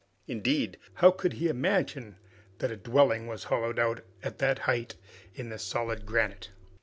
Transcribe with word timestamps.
Indeed, 0.25 0.79
how 0.95 1.11
could 1.11 1.33
he 1.33 1.47
imagine 1.47 2.15
that 2.57 2.71
a 2.71 2.75
dwelling 2.75 3.27
was 3.27 3.43
hollowed 3.43 3.77
out, 3.77 4.03
at 4.23 4.39
that 4.39 4.57
height, 4.57 4.95
in 5.35 5.49
the 5.49 5.59
solid 5.59 6.07
granite? 6.07 6.49